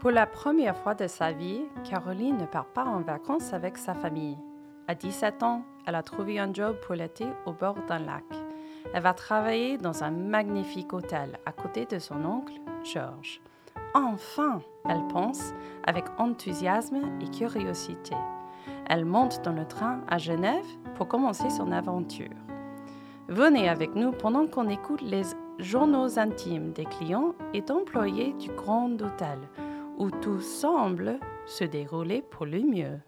[0.00, 3.94] Pour la première fois de sa vie, Caroline ne part pas en vacances avec sa
[3.94, 4.38] famille.
[4.86, 8.22] À 17 ans, elle a trouvé un job pour l'été au bord d'un lac.
[8.94, 12.52] Elle va travailler dans un magnifique hôtel à côté de son oncle,
[12.84, 13.40] Georges.
[13.92, 15.52] Enfin, elle pense
[15.84, 18.14] avec enthousiasme et curiosité.
[18.88, 22.36] Elle monte dans le train à Genève pour commencer son aventure.
[23.26, 25.22] Venez avec nous pendant qu'on écoute les
[25.58, 29.38] journaux intimes des clients et d'employés du Grand Hôtel,
[29.98, 32.98] où tout semble se dérouler pour le mieux.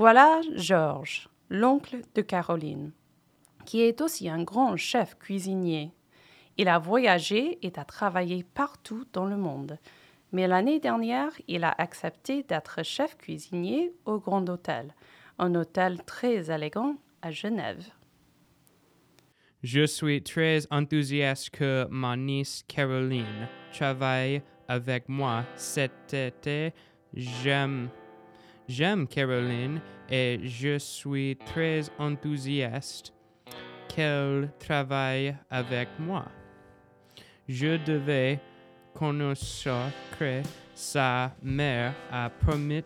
[0.00, 2.92] Voilà Georges, l'oncle de Caroline,
[3.66, 5.92] qui est aussi un grand chef cuisinier.
[6.56, 9.76] Il a voyagé et a travaillé partout dans le monde.
[10.32, 14.94] Mais l'année dernière, il a accepté d'être chef cuisinier au Grand Hôtel,
[15.38, 17.84] un hôtel très élégant à Genève.
[19.62, 26.72] Je suis très enthousiaste que ma nièce Caroline travaille avec moi cet été.
[27.12, 27.90] J'aime
[28.70, 33.12] J'aime Caroline et je suis très enthousiaste
[33.88, 36.24] qu'elle travaille avec moi.
[37.48, 38.38] Je devais
[38.94, 39.90] connaître
[40.72, 42.84] sa mère a promis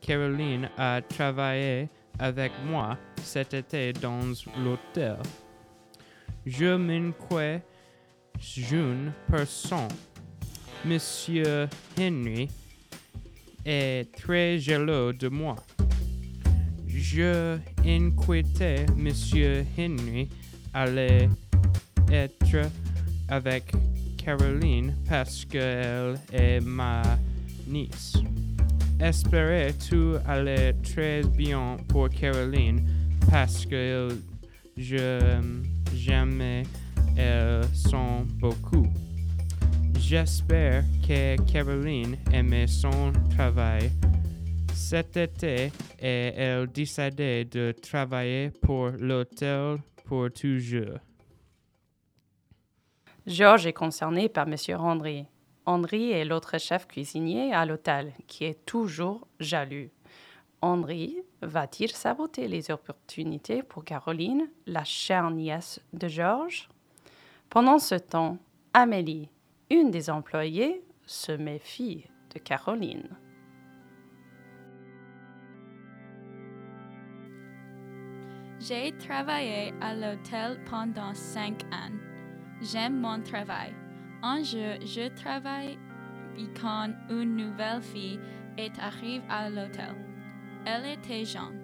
[0.00, 5.18] Caroline à travailler avec moi cet été dans l'hôtel.
[6.44, 7.62] Je m'inquiète
[8.40, 9.86] jeune personne.
[10.84, 12.48] Monsieur Henry
[13.64, 15.56] est très jaloux de moi.
[16.86, 20.28] Je inquiétais Monsieur Henry
[20.72, 21.28] allait
[22.10, 22.70] être
[23.28, 23.72] avec
[24.16, 27.02] Caroline parce qu'elle est ma
[27.66, 28.14] nièce.
[29.00, 32.86] Espérais-tu aller très bien pour Caroline
[33.30, 34.08] parce que
[34.76, 35.40] je
[35.94, 36.62] jamais
[37.16, 38.86] elle sent beaucoup.
[39.98, 43.90] J'espère que Caroline aimait son travail
[44.74, 50.98] cet été et elle décidait de travailler pour l'hôtel pour toujours.
[53.26, 54.56] Georges est concerné par M.
[54.78, 55.26] Andry.
[55.64, 59.88] Andry est l'autre chef cuisinier à l'hôtel, qui est toujours jaloux.
[60.60, 66.68] Andry va-t-il saboter les opportunités pour Caroline, la chère nièce de Georges?
[67.48, 68.38] Pendant ce temps,
[68.74, 69.28] Amélie,
[69.72, 73.08] une des employées se méfie de Caroline.
[78.60, 81.96] J'ai travaillé à l'hôtel pendant cinq ans.
[82.60, 83.72] J'aime mon travail.
[84.22, 85.78] Un jour, je travaille
[86.60, 88.20] quand une nouvelle fille
[88.58, 89.96] est arrivée à l'hôtel.
[90.66, 91.58] Elle était jeune.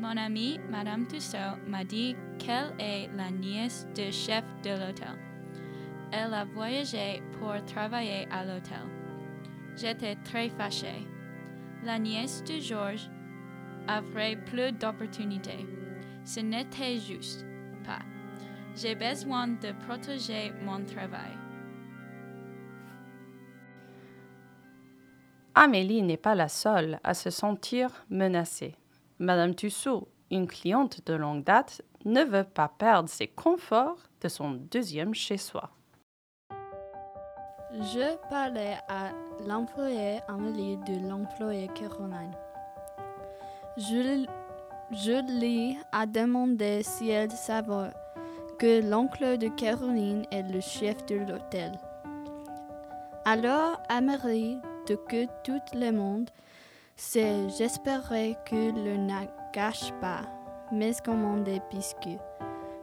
[0.00, 5.27] Mon amie, Madame Tussaud, m'a dit qu'elle est la nièce du chef de l'hôtel.
[6.10, 8.78] Elle a voyagé pour travailler à l'hôtel.
[9.76, 11.06] J'étais très fâchée.
[11.84, 13.10] La nièce de Georges
[13.86, 15.66] avait plus d'opportunités.
[16.24, 17.44] Ce n'était juste
[17.84, 18.00] pas.
[18.74, 21.36] J'ai besoin de protéger mon travail.
[25.54, 28.76] Amélie n'est pas la seule à se sentir menacée.
[29.18, 34.52] Madame Tussaud, une cliente de longue date, ne veut pas perdre ses conforts de son
[34.52, 35.70] deuxième chez-soi.
[37.80, 39.12] Je parlais à
[39.46, 42.32] l'employé Amélie de l'employé Caroline.
[43.76, 47.92] Je, lui ai demandé si elle savait
[48.58, 51.70] que l'oncle de Caroline est le chef de l'hôtel.
[53.24, 54.58] Alors, Amélie,
[54.88, 56.30] de que tout le monde
[56.96, 60.22] sait, j'espérais que le ne gâche pas
[60.72, 62.18] mes commandes puisque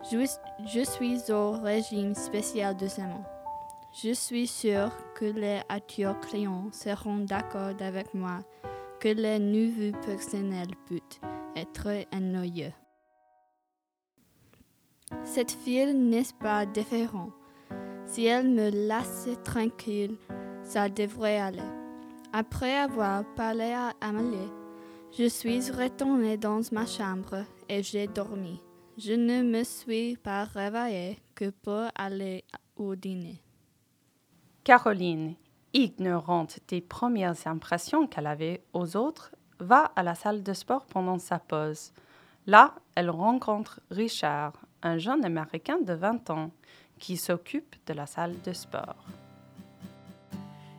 [0.09, 0.25] je,
[0.65, 3.35] je suis au régime spécial de semaine.
[4.03, 8.39] Je suis sûr que les acteurs clients seront d'accord avec moi
[9.00, 11.00] que les nouveaux personnel peut
[11.56, 12.74] être ennuyeux.
[15.24, 17.31] Cette fille n'est pas différente.
[18.06, 20.18] Si elle me laissait tranquille,
[20.62, 21.71] ça devrait aller.
[22.33, 24.51] Après avoir parlé à Amélie,
[25.18, 28.59] je suis retournée dans ma chambre et j'ai dormi.
[28.98, 32.44] Je ne me suis pas réveillée que pour aller
[32.75, 33.44] au dîner.
[34.65, 35.35] Caroline,
[35.73, 41.19] ignorante des premières impressions qu'elle avait aux autres, va à la salle de sport pendant
[41.19, 41.94] sa pause.
[42.47, 46.50] Là, elle rencontre Richard, un jeune Américain de 20 ans,
[46.97, 49.06] qui s'occupe de la salle de sport.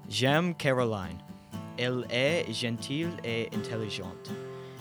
[0.08, 1.22] J'aime Caroline.
[1.78, 4.32] Elle est gentille et intelligente.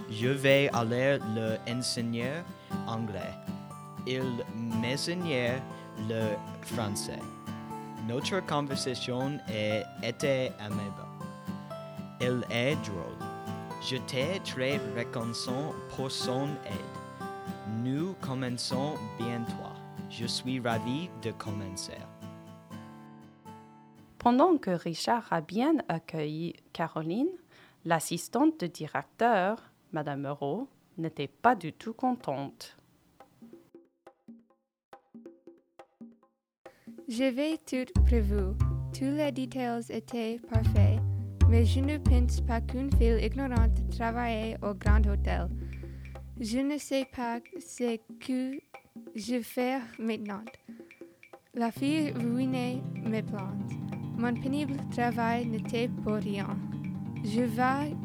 [0.10, 2.42] Je vais aller le enseigner
[2.88, 3.36] anglais.
[4.08, 4.44] Il
[4.82, 5.62] m'enseigne
[6.10, 7.20] le français.
[8.08, 9.40] Notre conversation
[10.04, 11.06] était aimable.
[12.22, 13.18] Elle est drôle.
[13.82, 16.96] J'étais très reconnaissant pour son aide.
[17.84, 19.52] Nous commençons bientôt.
[20.12, 21.98] Je suis ravi de commencer.
[24.20, 27.30] Pendant que Richard a bien accueilli Caroline,
[27.86, 30.68] l'assistante du directeur, Madame Moreau,
[31.00, 32.78] n'était pas du tout contente.
[37.08, 38.56] J'avais tout prévu.
[38.92, 41.00] Tous les détails étaient parfaits.
[41.48, 45.48] Mais je ne pense pas qu'une fille ignorante travaille au Grand Hôtel.
[46.40, 48.58] Je ne sais pas ce que
[49.16, 50.42] je fais maintenant.
[51.54, 53.54] La fille ruinait mes plans.
[54.18, 56.58] Mon pénible travail n'était pour rien.
[57.24, 57.96] Je vais,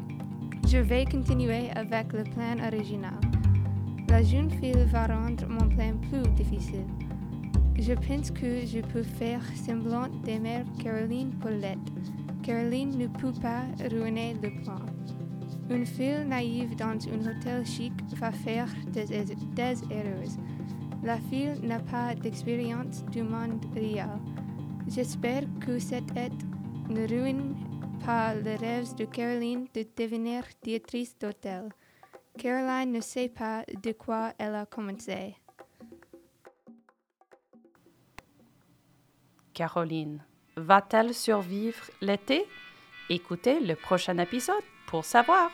[0.67, 3.19] je vais continuer avec le plan original.
[4.09, 6.85] La jeune fille va rendre mon plan plus difficile.
[7.79, 11.77] Je pense que je peux faire semblant d'aimer Caroline Paulette.
[12.43, 14.79] Caroline ne peut pas ruiner le plan.
[15.69, 20.37] Une fille naïve dans un hôtel chic va faire des, des erreurs.
[21.03, 24.19] La fille n'a pas d'expérience du monde réel.
[24.87, 26.43] J'espère que cette aide
[26.89, 27.55] ne ruine
[28.05, 31.69] pas le rêve de Caroline de devenir directrice d'hôtel.
[32.37, 35.35] Caroline ne sait pas de quoi elle a commencé.
[39.53, 40.23] Caroline,
[40.55, 42.45] va-t-elle survivre l'été?
[43.09, 45.51] Écoutez le prochain épisode pour savoir.